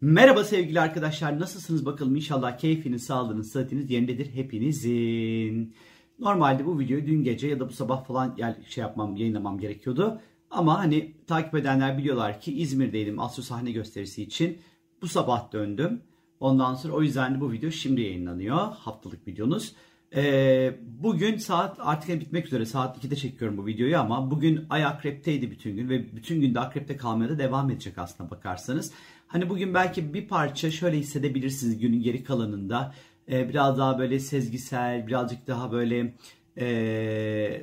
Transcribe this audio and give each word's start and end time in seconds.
Merhaba 0.00 0.44
sevgili 0.44 0.80
arkadaşlar 0.80 1.40
nasılsınız 1.40 1.86
bakalım 1.86 2.16
inşallah 2.16 2.58
keyfiniz, 2.58 3.06
sağlığınız, 3.06 3.52
sıhhatiniz 3.52 3.90
yerindedir 3.90 4.34
hepinizin. 4.34 5.74
Normalde 6.18 6.66
bu 6.66 6.78
videoyu 6.78 7.06
dün 7.06 7.22
gece 7.22 7.48
ya 7.48 7.60
da 7.60 7.68
bu 7.68 7.72
sabah 7.72 8.04
falan 8.04 8.36
şey 8.68 8.82
yapmam, 8.82 9.16
yayınlamam 9.16 9.58
gerekiyordu. 9.58 10.20
Ama 10.50 10.78
hani 10.78 11.14
takip 11.26 11.54
edenler 11.54 11.98
biliyorlar 11.98 12.40
ki 12.40 12.60
İzmir'deydim 12.60 13.20
Aslı 13.20 13.42
sahne 13.42 13.72
gösterisi 13.72 14.22
için. 14.22 14.58
Bu 15.02 15.08
sabah 15.08 15.52
döndüm. 15.52 16.02
Ondan 16.40 16.74
sonra 16.74 16.94
o 16.94 17.02
yüzden 17.02 17.34
de 17.34 17.40
bu 17.40 17.52
video 17.52 17.70
şimdi 17.70 18.00
yayınlanıyor. 18.00 18.58
Haftalık 18.58 19.28
videonuz. 19.28 19.74
Ee, 20.14 20.78
bugün 20.82 21.36
saat 21.36 21.76
artık 21.80 22.20
bitmek 22.20 22.46
üzere. 22.46 22.66
Saat 22.66 23.04
2'de 23.04 23.16
çekiyorum 23.16 23.58
bu 23.58 23.66
videoyu 23.66 23.98
ama 23.98 24.30
bugün 24.30 24.66
ay 24.70 24.84
akrepteydi 24.84 25.50
bütün 25.50 25.76
gün 25.76 25.88
ve 25.88 26.16
bütün 26.16 26.40
gün 26.40 26.54
de 26.54 26.60
akrepte 26.60 26.96
kalmaya 26.96 27.28
da 27.28 27.38
devam 27.38 27.70
edecek 27.70 27.98
aslında 27.98 28.30
bakarsanız. 28.30 28.92
Hani 29.28 29.50
bugün 29.50 29.74
belki 29.74 30.14
bir 30.14 30.28
parça 30.28 30.70
şöyle 30.70 30.98
hissedebilirsiniz 30.98 31.78
günün 31.78 32.02
geri 32.02 32.24
kalanında. 32.24 32.94
Ee, 33.30 33.48
biraz 33.48 33.78
daha 33.78 33.98
böyle 33.98 34.18
sezgisel, 34.20 35.06
birazcık 35.06 35.46
daha 35.46 35.72
böyle 35.72 36.14
e, 36.56 36.66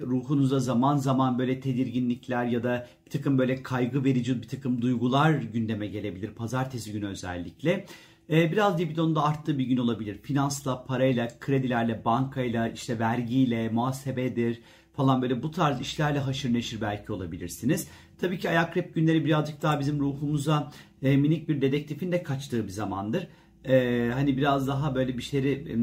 ruhunuza 0.02 0.60
zaman 0.60 0.98
zaman 0.98 1.40
böyle 1.40 1.60
tedirginlikler 1.60 2.46
ya 2.46 2.64
da 2.64 2.88
bir 3.06 3.12
takım 3.12 3.38
böyle 3.38 3.64
kaygı 3.64 4.04
verici 4.04 4.42
bir 4.42 4.48
takım 4.48 4.82
duygular 4.82 5.32
gündeme 5.32 5.88
gelebilir. 5.88 6.32
Pazartesi 6.32 6.92
günü 6.92 7.08
özellikle. 7.08 7.86
Ee, 8.30 8.52
biraz 8.52 8.80
libidonun 8.80 9.16
da 9.16 9.24
arttığı 9.24 9.60
bir 9.60 9.66
gün 9.66 9.78
olabilir. 9.78 10.18
Finansla, 10.22 10.86
parayla, 10.86 11.28
kredilerle, 11.40 12.06
bankayla, 12.06 12.68
işte 12.68 13.00
vergiyle, 13.00 13.70
muhasebedir 13.70 14.62
falan 14.96 15.22
böyle 15.22 15.44
bu 15.44 15.52
tarz 15.52 15.82
işlerle 15.82 16.20
haşır 16.20 16.54
neşir 16.54 16.82
belki 16.82 17.12
olabilirsiniz. 17.12 17.88
Tabii 18.22 18.40
ki 18.40 18.50
ayak 18.50 18.94
günleri 18.96 19.26
birazcık 19.26 19.62
daha 19.62 19.80
bizim 19.80 20.00
ruhumuza 20.00 20.72
e, 21.04 21.18
minik 21.18 21.50
bir 21.50 21.62
dedektifin 21.62 22.12
de 22.12 22.24
kaçtığı 22.24 22.64
bir 22.64 22.72
zamandır. 22.72 23.28
E, 23.66 24.10
hani 24.14 24.38
biraz 24.38 24.68
daha 24.68 24.96
böyle 24.96 25.18
bir 25.18 25.24
şeyleri 25.24 25.72
e, 25.72 25.76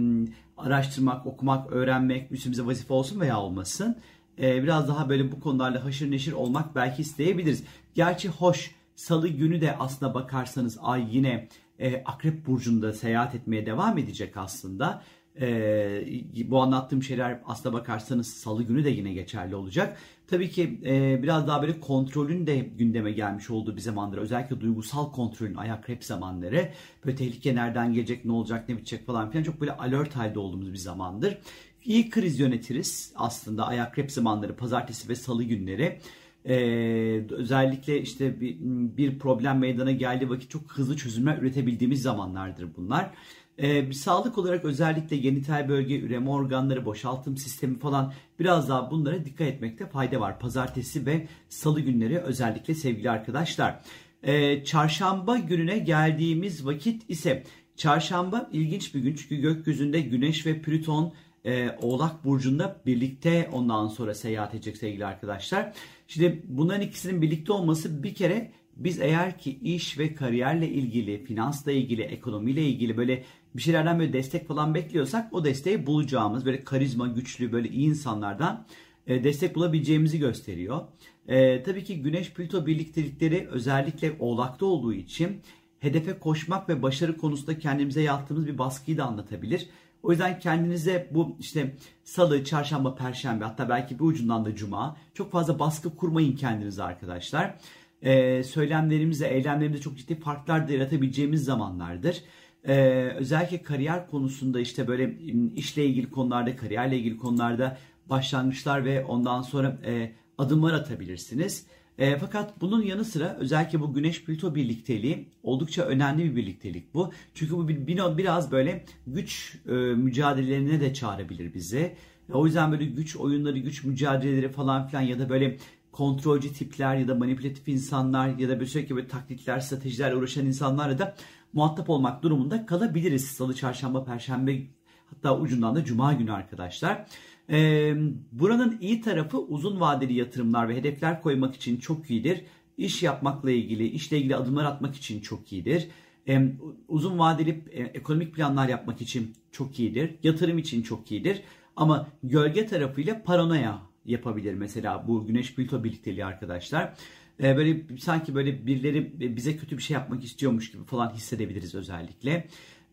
araştırmak, 0.57 1.27
okumak, 1.27 1.73
öğrenmek 1.73 2.33
üstümüze 2.33 2.67
vazife 2.67 2.95
olsun 2.95 3.21
veya 3.21 3.41
olmasın. 3.41 3.97
E, 4.41 4.63
biraz 4.63 4.89
daha 4.89 5.09
böyle 5.09 5.33
bu 5.33 5.41
konularla 5.41 5.85
haşır 5.85 6.11
neşir 6.11 6.33
olmak 6.33 6.75
belki 6.75 7.03
isteyebiliriz. 7.03 7.65
Gerçi 7.95 8.29
hoş 8.29 8.71
salı 8.97 9.29
günü 9.29 9.61
de 9.61 9.77
aslında 9.79 10.15
bakarsanız 10.15 10.79
ay 10.83 11.17
yine 11.17 11.49
e, 11.79 12.03
Akrep 12.05 12.47
Burcu'nda 12.47 12.93
seyahat 12.93 13.35
etmeye 13.35 13.67
devam 13.67 13.99
edecek 13.99 14.37
aslında. 14.37 15.03
E, 15.41 16.51
bu 16.51 16.61
anlattığım 16.61 17.03
şeyler 17.03 17.41
aslına 17.47 17.75
bakarsanız 17.75 18.27
salı 18.35 18.63
günü 18.63 18.85
de 18.85 18.91
yine 18.91 19.13
geçerli 19.13 19.57
olacak. 19.57 19.97
Tabii 20.27 20.51
ki 20.51 20.81
e, 20.85 21.23
biraz 21.23 21.47
daha 21.47 21.63
böyle 21.63 21.81
kontrolün 21.81 22.47
de 22.47 22.59
gündeme 22.59 23.13
gelmiş 23.13 23.51
olduğu 23.51 23.77
bir 23.77 23.81
zamandır. 23.81 24.19
Özellikle 24.19 24.61
duygusal 24.61 25.13
kontrolün 25.13 25.55
ayak 25.55 25.91
rep 25.91 26.05
zamanları. 26.05 26.69
Böyle 27.05 27.17
tehlike 27.17 27.55
nereden 27.55 27.93
gelecek, 27.93 28.25
ne 28.25 28.33
olacak, 28.33 28.69
ne 28.69 28.77
bitecek 28.77 29.07
falan 29.07 29.31
filan 29.31 29.45
çok 29.45 29.61
böyle 29.61 29.73
alert 29.73 30.17
halde 30.17 30.39
olduğumuz 30.39 30.73
bir 30.73 30.79
zamandır. 30.79 31.39
İyi 31.85 32.11
kriz 32.11 32.41
yönetiriz 32.41 33.13
aslında 33.17 33.67
ayak 33.67 33.99
rep 33.99 34.13
zamanları 34.13 34.57
pazartesi 34.57 35.09
ve 35.09 35.15
salı 35.15 35.45
günleri. 35.45 35.99
Ee, 36.45 37.25
özellikle 37.31 38.01
işte 38.01 38.41
bir, 38.41 38.57
bir 38.97 39.19
problem 39.19 39.59
meydana 39.59 39.93
geldiği 39.93 40.31
vakit 40.31 40.51
çok 40.51 40.73
hızlı 40.73 40.97
çözümler 40.97 41.39
üretebildiğimiz 41.39 42.03
zamanlardır 42.03 42.69
bunlar. 42.77 43.11
Ee, 43.59 43.89
bir 43.89 43.95
sağlık 43.95 44.39
olarak 44.39 44.65
özellikle 44.65 45.17
genital 45.17 45.69
bölge, 45.69 46.01
üreme 46.01 46.31
organları, 46.31 46.85
boşaltım 46.85 47.37
sistemi 47.37 47.79
falan 47.79 48.13
biraz 48.39 48.69
daha 48.69 48.91
bunlara 48.91 49.25
dikkat 49.25 49.49
etmekte 49.49 49.87
fayda 49.87 50.21
var. 50.21 50.39
Pazartesi 50.39 51.07
ve 51.07 51.29
salı 51.49 51.81
günleri 51.81 52.19
özellikle 52.19 52.75
sevgili 52.75 53.11
arkadaşlar. 53.11 53.81
Ee, 54.23 54.65
çarşamba 54.65 55.37
gününe 55.37 55.79
geldiğimiz 55.79 56.67
vakit 56.67 57.11
ise 57.11 57.45
çarşamba 57.77 58.49
ilginç 58.53 58.95
bir 58.95 59.01
gün 59.01 59.15
çünkü 59.15 59.37
gökyüzünde 59.37 60.01
Güneş 60.01 60.47
ve 60.47 60.63
Plüton 60.63 61.13
e, 61.45 61.71
Oğlak 61.71 62.25
Burcu'nda 62.25 62.83
birlikte 62.87 63.49
ondan 63.53 63.89
sonra 63.89 64.15
seyahat 64.15 64.55
edecek 64.55 64.77
sevgili 64.77 65.07
arkadaşlar. 65.07 65.73
Şimdi 66.09 66.43
bunların 66.49 66.83
ikisinin 66.83 67.23
birlikte 67.23 67.53
olması 67.53 68.03
bir 68.03 68.15
kere 68.15 68.53
biz 68.77 69.01
eğer 69.01 69.39
ki 69.39 69.59
iş 69.63 69.99
ve 69.99 70.15
kariyerle 70.15 70.69
ilgili, 70.69 71.25
finansla 71.25 71.73
ilgili, 71.73 72.03
ekonomiyle 72.03 72.63
ilgili 72.63 72.97
böyle 72.97 73.25
bir 73.57 73.63
şeylerden 73.63 73.99
böyle 73.99 74.13
destek 74.13 74.49
falan 74.49 74.75
bekliyorsak 74.75 75.33
o 75.33 75.45
desteği 75.45 75.87
bulacağımız 75.87 76.47
böyle 76.47 76.65
karizma, 76.65 77.07
güçlü, 77.07 77.53
böyle 77.53 77.69
iyi 77.69 77.89
insanlardan 77.89 78.67
e, 79.07 79.25
destek 79.25 79.55
bulabileceğimizi 79.55 80.19
gösteriyor. 80.19 80.81
E, 81.29 81.63
tabii 81.63 81.85
ki 81.85 82.03
Güneş 82.03 82.33
Plüto 82.33 82.67
birliktelikleri 82.67 83.49
özellikle 83.51 84.17
Oğlak'ta 84.19 84.67
olduğu 84.67 84.93
için 84.93 85.41
hedefe 85.79 86.19
koşmak 86.19 86.69
ve 86.69 86.83
başarı 86.83 87.17
konusunda 87.17 87.59
kendimize 87.59 88.03
yaptığımız 88.03 88.47
bir 88.47 88.59
baskıyı 88.59 88.99
da 88.99 89.05
anlatabilir. 89.05 89.69
O 90.03 90.11
yüzden 90.11 90.39
kendinize 90.39 91.09
bu 91.11 91.37
işte 91.41 91.75
salı, 92.05 92.45
çarşamba, 92.45 92.95
perşembe 92.95 93.45
hatta 93.45 93.69
belki 93.69 93.99
bir 93.99 94.05
ucundan 94.05 94.45
da 94.45 94.57
cuma 94.57 94.97
çok 95.15 95.33
fazla 95.33 95.59
baskı 95.59 95.97
kurmayın 95.97 96.37
kendinize 96.37 96.83
arkadaşlar. 96.83 97.55
Ee, 98.03 98.43
söylemlerimizle, 98.43 99.29
eylemlerimizde 99.29 99.83
çok 99.83 99.99
ciddi 99.99 100.15
farklar 100.21 100.69
da 100.69 100.73
yaratabileceğimiz 100.73 101.45
zamanlardır. 101.45 102.23
Ee, 102.69 103.13
özellikle 103.17 103.63
kariyer 103.63 104.11
konusunda 104.11 104.61
işte 104.61 104.89
böyle 104.89 105.19
işle 105.57 105.87
ilgili 105.87 106.11
konularda, 106.11 106.57
kariyerle 106.57 106.99
ilgili 106.99 107.17
konularda 107.17 107.79
başlangıçlar 108.11 108.85
ve 108.85 109.05
ondan 109.05 109.43
sonra 109.43 109.79
e, 109.87 110.13
adımlar 110.39 110.73
atabilirsiniz. 110.73 111.67
E, 111.99 112.19
fakat 112.19 112.61
bunun 112.61 112.83
yanı 112.83 113.05
sıra 113.05 113.37
özellikle 113.41 113.81
bu 113.81 113.95
Güneş 113.95 114.25
Plüto 114.25 114.55
birlikteliği 114.55 115.29
oldukça 115.43 115.83
önemli 115.83 116.25
bir 116.25 116.37
birliktelik 116.37 116.95
bu. 116.95 117.13
Çünkü 117.35 117.53
bu 117.57 117.69
bir, 117.69 117.87
bir, 117.87 118.19
biraz 118.19 118.53
böyle 118.53 118.85
güç 119.07 119.59
e, 119.69 119.73
mücadelelerine 119.73 120.81
de 120.81 120.95
çağırabilir 120.95 121.55
bizi. 121.55 121.97
E, 122.29 122.33
o 122.33 122.47
yüzden 122.47 122.73
böyle 122.73 122.85
güç 122.85 123.17
oyunları, 123.17 123.59
güç 123.59 123.85
mücadeleleri 123.85 124.49
falan 124.49 124.87
filan 124.87 125.03
ya 125.03 125.19
da 125.19 125.29
böyle 125.29 125.57
kontrolcü 125.93 126.53
tipler 126.53 126.97
ya 126.97 127.09
da 127.09 127.15
manipülatif 127.15 127.69
insanlar 127.69 128.29
ya 128.39 128.49
da 128.49 128.53
böyle 128.53 128.67
sürekli 128.67 128.97
böyle 128.97 129.09
taktikler, 129.09 129.61
stratejilerle 129.61 130.17
uğraşan 130.17 130.47
insanlarla 130.47 130.99
da 130.99 131.15
muhatap 131.53 131.91
olmak 131.91 132.23
durumunda 132.23 132.67
kalabiliriz. 132.67 133.25
Salı, 133.27 133.55
çarşamba, 133.55 134.05
perşembe 134.05 134.59
hatta 135.07 135.39
ucundan 135.39 135.75
da 135.77 135.85
cuma 135.85 136.13
günü 136.13 136.33
arkadaşlar. 136.33 137.07
Ee, 137.51 137.95
buranın 138.33 138.79
iyi 138.81 139.01
tarafı 139.01 139.39
uzun 139.39 139.81
vadeli 139.81 140.15
yatırımlar 140.15 140.69
ve 140.69 140.77
hedefler 140.77 141.23
koymak 141.23 141.55
için 141.55 141.77
çok 141.77 142.11
iyidir. 142.11 142.45
İş 142.79 143.03
yapmakla 143.03 143.51
ilgili, 143.51 143.89
işle 143.89 144.19
ilgili 144.19 144.37
adımlar 144.37 144.65
atmak 144.65 144.97
için 144.97 145.21
çok 145.21 145.53
iyidir. 145.53 145.89
Ee, 146.29 146.53
uzun 146.89 147.19
vadeli 147.19 147.65
e, 147.71 147.83
ekonomik 147.83 148.35
planlar 148.35 148.69
yapmak 148.69 149.01
için 149.01 149.33
çok 149.53 149.79
iyidir. 149.79 150.15
Yatırım 150.23 150.59
için 150.59 150.83
çok 150.83 151.13
iyidir. 151.13 151.43
Ama 151.77 152.09
gölge 152.23 152.67
tarafıyla 152.67 153.23
paranoya 153.23 153.92
yapabilir 154.05 154.55
mesela 154.55 155.09
bu 155.09 155.27
Güneş 155.27 155.55
Plüto 155.55 155.85
birlikteliği 155.85 156.25
arkadaşlar. 156.25 156.95
Ee, 157.43 157.57
böyle 157.57 157.99
sanki 157.99 158.35
böyle 158.35 158.67
birileri 158.67 159.37
bize 159.37 159.57
kötü 159.57 159.79
bir 159.79 159.83
şey 159.83 159.95
yapmak 159.95 160.25
istiyormuş 160.25 160.73
gibi 160.73 160.85
falan 160.85 161.11
hissedebiliriz 161.11 161.75
özellikle. 161.75 162.47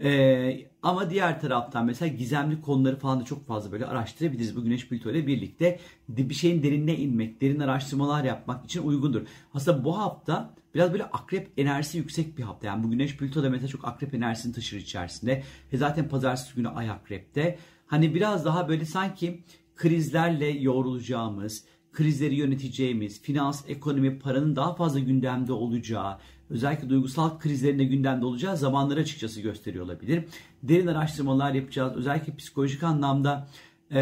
Ee, 0.03 0.67
ama 0.83 1.09
diğer 1.09 1.41
taraftan 1.41 1.85
mesela 1.85 2.15
gizemli 2.15 2.61
konuları 2.61 2.99
falan 2.99 3.19
da 3.19 3.25
çok 3.25 3.47
fazla 3.47 3.71
böyle 3.71 3.85
araştırabiliriz. 3.85 4.55
Bu 4.55 4.63
Güneş 4.63 4.87
Plüto 4.87 5.11
ile 5.11 5.27
birlikte 5.27 5.79
bir 6.09 6.33
şeyin 6.33 6.63
derinine 6.63 6.95
inmek, 6.95 7.41
derin 7.41 7.59
araştırmalar 7.59 8.23
yapmak 8.23 8.65
için 8.65 8.83
uygundur. 8.83 9.21
Aslında 9.53 9.83
bu 9.83 9.97
hafta 9.97 10.53
biraz 10.75 10.91
böyle 10.91 11.03
akrep 11.03 11.51
enerjisi 11.57 11.97
yüksek 11.97 12.37
bir 12.37 12.43
hafta. 12.43 12.67
Yani 12.67 12.83
bu 12.83 12.91
Güneş 12.91 13.17
Plüto 13.17 13.43
da 13.43 13.49
mesela 13.49 13.67
çok 13.67 13.87
akrep 13.87 14.13
enerjisini 14.13 14.53
taşır 14.53 14.77
içerisinde. 14.77 15.43
Ve 15.73 15.77
zaten 15.77 16.09
pazartesi 16.09 16.55
günü 16.55 16.67
ay 16.67 16.89
akrepte. 16.89 17.57
Hani 17.87 18.15
biraz 18.15 18.45
daha 18.45 18.69
böyle 18.69 18.85
sanki 18.85 19.43
krizlerle 19.79 20.47
yoğrulacağımız, 20.47 21.63
krizleri 21.91 22.35
yöneteceğimiz, 22.35 23.21
finans, 23.21 23.63
ekonomi, 23.67 24.19
paranın 24.19 24.55
daha 24.55 24.75
fazla 24.75 24.99
gündemde 24.99 25.53
olacağı, 25.53 26.17
özellikle 26.49 26.89
duygusal 26.89 27.39
krizlerinde 27.39 27.83
gündemde 27.83 28.25
olacağı 28.25 28.57
zamanları 28.57 28.99
açıkçası 28.99 29.41
gösteriyor 29.41 29.85
olabilir. 29.85 30.23
Derin 30.63 30.87
araştırmalar 30.87 31.53
yapacağız. 31.53 31.95
Özellikle 31.95 32.35
psikolojik 32.35 32.83
anlamda 32.83 33.47
e, 33.91 33.95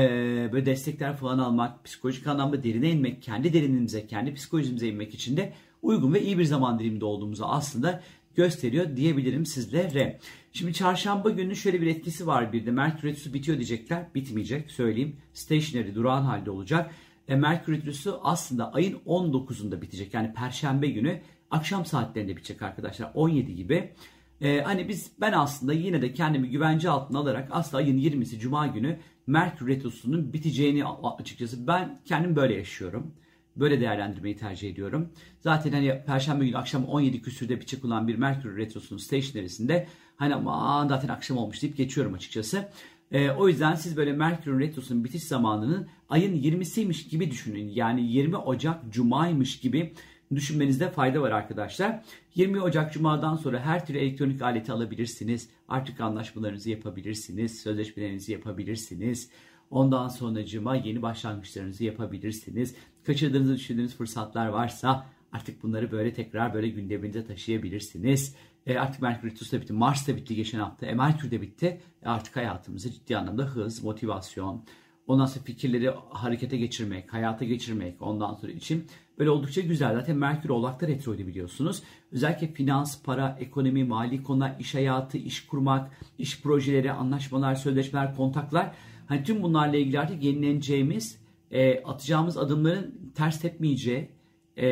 böyle 0.51 0.65
destekler 0.65 1.18
falan 1.18 1.39
almak, 1.39 1.85
psikolojik 1.85 2.27
anlamda 2.27 2.63
derine 2.63 2.91
inmek, 2.91 3.21
kendi 3.21 3.53
derinimize, 3.53 4.07
kendi 4.07 4.33
psikolojimize 4.33 4.88
inmek 4.88 5.13
için 5.13 5.38
de 5.38 5.53
uygun 5.81 6.13
ve 6.13 6.21
iyi 6.21 6.38
bir 6.39 6.45
zaman 6.45 6.80
diliminde 6.80 7.06
olduğumuzu 7.06 7.45
aslında 7.45 8.01
gösteriyor 8.37 8.95
diyebilirim 8.95 9.45
sizlere. 9.45 10.19
Şimdi 10.53 10.73
çarşamba 10.73 11.29
günü 11.29 11.55
şöyle 11.55 11.81
bir 11.81 11.87
etkisi 11.87 12.27
var 12.27 12.53
bir 12.53 12.65
de. 12.65 12.71
Merkür 12.71 13.07
Retrosu 13.07 13.33
bitiyor 13.33 13.57
diyecekler. 13.57 14.05
Bitmeyecek 14.15 14.71
söyleyeyim. 14.71 15.15
Stationary 15.33 15.95
durağan 15.95 16.21
halde 16.21 16.51
olacak. 16.51 16.91
E, 17.27 17.35
Merkür 17.35 17.77
Retrosu 17.77 18.19
aslında 18.23 18.73
ayın 18.73 18.99
19'unda 19.05 19.81
bitecek. 19.81 20.13
Yani 20.13 20.33
perşembe 20.33 20.87
günü 20.87 21.21
akşam 21.51 21.85
saatlerinde 21.85 22.37
bitecek 22.37 22.61
arkadaşlar 22.61 23.11
17 23.13 23.55
gibi. 23.55 23.93
Ee, 24.41 24.61
hani 24.61 24.87
biz 24.87 25.11
ben 25.21 25.31
aslında 25.31 25.73
yine 25.73 26.01
de 26.01 26.13
kendimi 26.13 26.49
güvence 26.49 26.89
altına 26.89 27.19
alarak 27.19 27.49
aslında 27.51 27.77
ayın 27.77 27.97
20'si 27.97 28.39
Cuma 28.39 28.67
günü 28.67 28.99
Merkür 29.27 29.67
Retrosu'nun 29.67 30.33
biteceğini 30.33 30.85
açıkçası 31.19 31.67
ben 31.67 31.99
kendim 32.05 32.35
böyle 32.35 32.53
yaşıyorum. 32.53 33.13
Böyle 33.59 33.81
değerlendirmeyi 33.81 34.38
tercih 34.38 34.71
ediyorum. 34.71 35.09
Zaten 35.39 35.71
hani 35.71 36.01
Perşembe 36.06 36.45
günü 36.45 36.57
akşam 36.57 36.86
17 36.86 37.21
küsürde 37.21 37.62
bir 37.62 37.83
olan 37.83 38.07
bir 38.07 38.15
Merkür 38.15 38.57
Retrosu'nun 38.57 39.00
stationerisinde 39.00 39.88
hani 40.15 40.36
aman 40.36 40.88
zaten 40.88 41.07
akşam 41.07 41.38
olmuş 41.38 41.62
deyip 41.62 41.77
geçiyorum 41.77 42.13
açıkçası. 42.13 42.69
E, 43.12 43.30
o 43.31 43.48
yüzden 43.48 43.75
siz 43.75 43.98
böyle 43.98 44.13
Merkür 44.13 44.59
Retrosu'nun 44.59 45.04
bitiş 45.04 45.24
zamanının 45.24 45.88
ayın 46.09 46.36
20'siymiş 46.36 47.09
gibi 47.09 47.31
düşünün. 47.31 47.69
Yani 47.69 48.01
20 48.12 48.38
Ocak 48.38 48.80
Cuma'ymış 48.92 49.59
gibi 49.59 49.94
düşünmenizde 50.36 50.92
fayda 50.92 51.21
var 51.21 51.31
arkadaşlar. 51.31 52.04
20 52.36 52.62
Ocak 52.62 52.94
Cuma'dan 52.94 53.36
sonra 53.36 53.59
her 53.59 53.86
türlü 53.86 53.98
elektronik 53.98 54.42
aleti 54.42 54.71
alabilirsiniz. 54.71 55.50
Artık 55.68 56.01
anlaşmalarınızı 56.01 56.69
yapabilirsiniz. 56.69 57.59
Sözleşmelerinizi 57.59 58.31
yapabilirsiniz. 58.31 59.30
Ondan 59.69 60.07
sonra 60.07 60.45
cuma 60.45 60.75
yeni 60.75 61.01
başlangıçlarınızı 61.01 61.83
yapabilirsiniz. 61.83 62.75
Kaçırdığınızı 63.03 63.55
düşündüğünüz 63.55 63.95
fırsatlar 63.95 64.47
varsa 64.47 65.05
artık 65.31 65.63
bunları 65.63 65.91
böyle 65.91 66.13
tekrar 66.13 66.53
böyle 66.53 66.69
gündeminize 66.69 67.25
taşıyabilirsiniz. 67.25 68.35
E 68.65 68.77
artık 68.79 69.01
Merkür 69.01 69.31
Retrosu 69.31 69.57
da 69.57 69.61
bitti. 69.61 69.73
Mars 69.73 70.07
da 70.07 70.15
bitti 70.15 70.35
geçen 70.35 70.59
hafta. 70.59 70.85
E 70.85 70.93
Merkür 70.93 71.31
de 71.31 71.41
bitti. 71.41 71.81
E 72.03 72.09
artık 72.09 72.35
hayatımızı 72.35 72.91
ciddi 72.91 73.17
anlamda 73.17 73.43
hız, 73.43 73.83
motivasyon, 73.83 74.63
ondan 75.07 75.25
sonra 75.25 75.43
fikirleri 75.43 75.93
harekete 76.09 76.57
geçirmek, 76.57 77.13
hayata 77.13 77.45
geçirmek 77.45 78.01
ondan 78.01 78.33
sonra 78.33 78.51
için 78.51 78.85
böyle 79.19 79.29
oldukça 79.29 79.61
güzel. 79.61 79.93
Zaten 79.93 80.17
Merkür 80.17 80.49
Oğlak'ta 80.49 80.87
retroydu 80.87 81.27
biliyorsunuz. 81.27 81.83
Özellikle 82.11 82.53
finans, 82.53 83.03
para, 83.03 83.37
ekonomi, 83.39 83.83
mali 83.83 84.23
konular, 84.23 84.55
iş 84.59 84.75
hayatı, 84.75 85.17
iş 85.17 85.45
kurmak, 85.45 85.91
iş 86.17 86.41
projeleri, 86.41 86.91
anlaşmalar, 86.91 87.55
sözleşmeler, 87.55 88.15
kontaklar. 88.15 88.71
Hani 89.07 89.24
tüm 89.24 89.44
bunlarla 89.44 89.77
ilgili 89.77 90.00
artık 90.00 90.24
yenileneceğimiz, 90.24 91.19
e, 91.51 91.83
atacağımız 91.83 92.38
adımların 92.38 93.12
ters 93.15 93.42
tepmeyeceği, 93.42 94.09
e, 94.57 94.68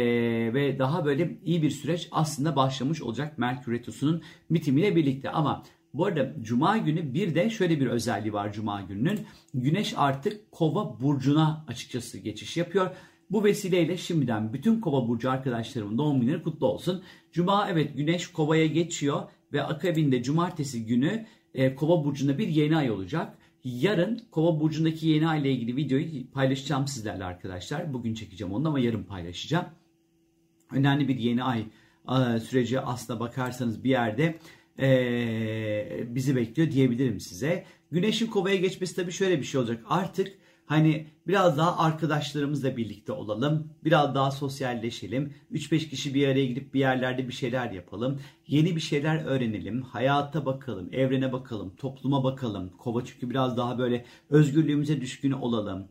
ve 0.53 0.79
daha 0.79 1.05
böyle 1.05 1.37
iyi 1.45 1.61
bir 1.61 1.69
süreç 1.69 2.07
aslında 2.11 2.55
başlamış 2.55 3.01
olacak 3.01 3.37
Merkür 3.37 3.71
Retrosu'nun 3.71 4.21
bitimiyle 4.49 4.95
birlikte. 4.95 5.29
Ama 5.29 5.63
bu 5.93 6.05
arada 6.05 6.33
Cuma 6.41 6.77
günü 6.77 7.13
bir 7.13 7.35
de 7.35 7.49
şöyle 7.49 7.79
bir 7.79 7.87
özelliği 7.87 8.33
var 8.33 8.53
Cuma 8.53 8.81
gününün. 8.81 9.19
Güneş 9.53 9.93
artık 9.97 10.51
Kova 10.51 10.99
burcuna 10.99 11.65
açıkçası 11.67 12.17
geçiş 12.17 12.57
yapıyor. 12.57 12.89
Bu 13.31 13.43
vesileyle 13.43 13.97
şimdiden 13.97 14.53
bütün 14.53 14.81
Kova 14.81 15.07
burcu 15.07 15.31
arkadaşlarımın 15.31 15.97
doğum 15.97 16.21
günleri 16.21 16.43
kutlu 16.43 16.67
olsun. 16.67 17.03
Cuma 17.31 17.69
evet 17.69 17.97
Güneş 17.97 18.27
Kova'ya 18.27 18.65
geçiyor 18.65 19.21
ve 19.53 19.63
akabinde 19.63 20.23
Cumartesi 20.23 20.85
günü 20.85 21.25
e, 21.53 21.75
Kova 21.75 22.05
burcunda 22.05 22.37
bir 22.37 22.47
yeni 22.47 22.77
ay 22.77 22.91
olacak. 22.91 23.37
Yarın 23.65 24.21
Kova 24.31 24.59
burcundaki 24.59 25.07
yeni 25.07 25.27
ay 25.27 25.41
ile 25.41 25.51
ilgili 25.51 25.75
videoyu 25.75 26.31
paylaşacağım 26.31 26.87
sizlerle 26.87 27.25
arkadaşlar. 27.25 27.93
Bugün 27.93 28.13
çekeceğim 28.13 28.53
onu 28.53 28.67
ama 28.67 28.79
yarın 28.79 29.03
paylaşacağım. 29.03 29.65
Önemli 30.71 31.07
bir 31.07 31.15
yeni 31.15 31.43
ay 31.43 31.65
süreci 32.39 32.79
aslına 32.79 33.19
bakarsanız 33.19 33.83
bir 33.83 33.89
yerde 33.89 34.39
e, 34.79 36.15
bizi 36.15 36.35
bekliyor 36.35 36.71
diyebilirim 36.71 37.19
size. 37.19 37.65
Güneşin 37.91 38.27
kovaya 38.27 38.55
geçmesi 38.55 38.95
tabii 38.95 39.11
şöyle 39.11 39.39
bir 39.39 39.45
şey 39.45 39.59
olacak. 39.61 39.83
Artık 39.89 40.37
hani 40.65 41.07
biraz 41.27 41.57
daha 41.57 41.77
arkadaşlarımızla 41.77 42.77
birlikte 42.77 43.11
olalım. 43.11 43.69
Biraz 43.83 44.15
daha 44.15 44.31
sosyalleşelim. 44.31 45.33
3-5 45.53 45.89
kişi 45.89 46.13
bir 46.13 46.27
araya 46.27 46.45
gidip 46.45 46.73
bir 46.73 46.79
yerlerde 46.79 47.27
bir 47.27 47.33
şeyler 47.33 47.71
yapalım. 47.71 48.19
Yeni 48.47 48.75
bir 48.75 48.81
şeyler 48.81 49.25
öğrenelim. 49.25 49.81
Hayata 49.81 50.45
bakalım, 50.45 50.89
evrene 50.91 51.33
bakalım, 51.33 51.75
topluma 51.75 52.23
bakalım. 52.23 52.69
Kova 52.77 53.05
çünkü 53.05 53.29
biraz 53.29 53.57
daha 53.57 53.77
böyle 53.77 54.05
özgürlüğümüze 54.29 55.01
düşkün 55.01 55.31
olalım. 55.31 55.87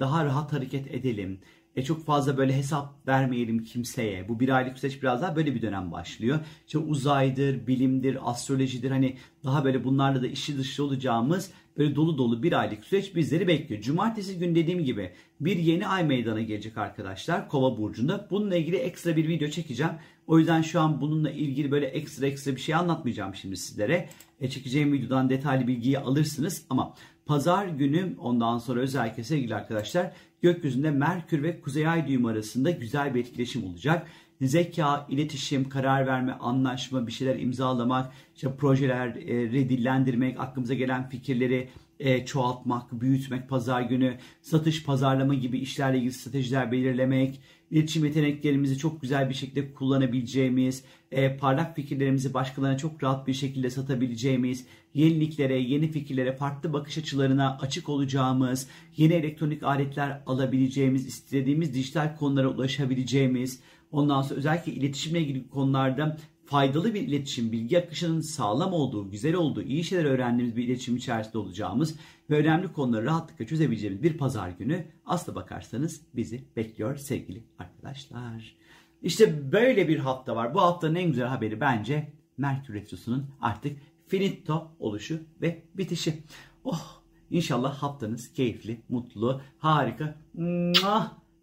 Daha 0.00 0.24
rahat 0.24 0.52
hareket 0.52 0.94
edelim 0.94 1.40
e, 1.76 1.82
çok 1.84 2.04
fazla 2.04 2.36
böyle 2.36 2.56
hesap 2.56 3.08
vermeyelim 3.08 3.64
kimseye. 3.64 4.28
Bu 4.28 4.40
bir 4.40 4.48
aylık 4.48 4.78
süreç 4.78 5.02
biraz 5.02 5.22
daha 5.22 5.36
böyle 5.36 5.54
bir 5.54 5.62
dönem 5.62 5.92
başlıyor. 5.92 6.40
İşte 6.66 6.78
uzaydır, 6.78 7.66
bilimdir, 7.66 8.30
astrolojidir 8.30 8.90
hani 8.90 9.16
daha 9.44 9.64
böyle 9.64 9.84
bunlarla 9.84 10.22
da 10.22 10.26
işi 10.26 10.58
dışı 10.58 10.84
olacağımız 10.84 11.50
böyle 11.78 11.94
dolu 11.94 12.18
dolu 12.18 12.42
bir 12.42 12.52
aylık 12.52 12.84
süreç 12.84 13.14
bizleri 13.14 13.48
bekliyor. 13.48 13.82
Cumartesi 13.82 14.38
gün 14.38 14.54
dediğim 14.54 14.84
gibi 14.84 15.12
bir 15.40 15.56
yeni 15.56 15.86
ay 15.86 16.04
meydana 16.04 16.40
gelecek 16.40 16.78
arkadaşlar 16.78 17.48
Kova 17.48 17.78
burcunda. 17.78 18.26
Bununla 18.30 18.56
ilgili 18.56 18.76
ekstra 18.76 19.16
bir 19.16 19.28
video 19.28 19.48
çekeceğim. 19.48 19.92
O 20.26 20.38
yüzden 20.38 20.62
şu 20.62 20.80
an 20.80 21.00
bununla 21.00 21.30
ilgili 21.30 21.70
böyle 21.70 21.86
ekstra 21.86 22.26
ekstra 22.26 22.56
bir 22.56 22.60
şey 22.60 22.74
anlatmayacağım 22.74 23.34
şimdi 23.34 23.56
sizlere. 23.56 24.08
E, 24.40 24.50
çekeceğim 24.50 24.92
videodan 24.92 25.30
detaylı 25.30 25.66
bilgiyi 25.66 25.98
alırsınız 25.98 26.66
ama 26.70 26.94
pazar 27.26 27.66
günü 27.66 28.16
ondan 28.18 28.58
sonra 28.58 28.80
özellikle 28.80 29.24
sevgili 29.24 29.54
arkadaşlar 29.54 30.12
gökyüzünde 30.42 30.90
Merkür 30.90 31.42
ve 31.42 31.60
Kuzey 31.60 31.88
Ay 31.88 32.08
düğümü 32.08 32.28
arasında 32.28 32.70
güzel 32.70 33.14
bir 33.14 33.20
etkileşim 33.20 33.64
olacak. 33.64 34.06
Zeka, 34.40 35.06
iletişim, 35.10 35.68
karar 35.68 36.06
verme, 36.06 36.32
anlaşma, 36.32 37.06
bir 37.06 37.12
şeyler 37.12 37.38
imzalamak, 37.38 38.12
işte 38.34 38.56
projeleri 38.56 39.68
dillendirmek, 39.68 40.40
aklımıza 40.40 40.74
gelen 40.74 41.08
fikirleri 41.08 41.68
e, 42.00 42.26
çoğaltmak, 42.26 43.00
büyütmek, 43.00 43.48
pazar 43.48 43.82
günü 43.82 44.14
satış, 44.42 44.84
pazarlama 44.84 45.34
gibi 45.34 45.58
işlerle 45.58 45.98
ilgili 45.98 46.12
stratejiler 46.12 46.72
belirlemek, 46.72 47.40
iletişim 47.72 48.04
yeteneklerimizi 48.04 48.78
çok 48.78 49.02
güzel 49.02 49.28
bir 49.28 49.34
şekilde 49.34 49.72
kullanabileceğimiz, 49.72 50.84
e, 51.12 51.36
parlak 51.36 51.76
fikirlerimizi 51.76 52.34
başkalarına 52.34 52.78
çok 52.78 53.02
rahat 53.02 53.26
bir 53.26 53.34
şekilde 53.34 53.70
satabileceğimiz, 53.70 54.66
yeniliklere, 54.94 55.58
yeni 55.58 55.88
fikirlere, 55.90 56.36
farklı 56.36 56.72
bakış 56.72 56.98
açılarına 56.98 57.58
açık 57.60 57.88
olacağımız, 57.88 58.68
yeni 58.96 59.12
elektronik 59.12 59.62
aletler 59.62 60.22
alabileceğimiz, 60.26 61.06
istediğimiz 61.06 61.74
dijital 61.74 62.16
konulara 62.16 62.48
ulaşabileceğimiz, 62.48 63.60
ondan 63.92 64.22
sonra 64.22 64.38
özellikle 64.38 64.72
iletişimle 64.72 65.20
ilgili 65.20 65.48
konularda 65.48 66.18
faydalı 66.52 66.94
bir 66.94 67.00
iletişim, 67.00 67.52
bilgi 67.52 67.78
akışının 67.78 68.20
sağlam 68.20 68.72
olduğu, 68.72 69.10
güzel 69.10 69.34
olduğu, 69.34 69.62
iyi 69.62 69.84
şeyler 69.84 70.04
öğrendiğimiz 70.04 70.56
bir 70.56 70.64
iletişim 70.64 70.96
içerisinde 70.96 71.38
olacağımız 71.38 71.96
ve 72.30 72.36
önemli 72.36 72.72
konuları 72.72 73.06
rahatlıkla 73.06 73.46
çözebileceğimiz 73.46 74.02
bir 74.02 74.18
pazar 74.18 74.50
günü 74.50 74.84
aslına 75.06 75.36
bakarsanız 75.36 76.00
bizi 76.14 76.44
bekliyor 76.56 76.96
sevgili 76.96 77.44
arkadaşlar. 77.58 78.56
İşte 79.02 79.52
böyle 79.52 79.88
bir 79.88 79.98
hafta 79.98 80.36
var. 80.36 80.54
Bu 80.54 80.60
haftanın 80.60 80.94
en 80.94 81.06
güzel 81.06 81.26
haberi 81.26 81.60
bence 81.60 82.12
Merkür 82.38 82.74
Retrosu'nun 82.74 83.26
artık 83.40 83.78
finito 84.06 84.70
oluşu 84.78 85.20
ve 85.42 85.62
bitişi. 85.74 86.22
Oh 86.64 87.02
inşallah 87.30 87.74
haftanız 87.74 88.32
keyifli, 88.32 88.80
mutlu, 88.88 89.40
harika. 89.58 90.14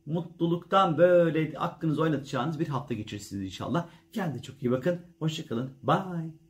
Mutluluktan 0.05 0.97
böyle 0.97 1.57
aklınızı 1.57 2.01
oynatacağınız 2.01 2.59
bir 2.59 2.67
hafta 2.67 2.93
geçirirsiniz 2.93 3.43
inşallah. 3.43 3.87
Kendinize 4.11 4.43
çok 4.43 4.63
iyi 4.63 4.71
bakın. 4.71 5.01
Hoşçakalın. 5.19 5.71
Bye. 5.83 6.48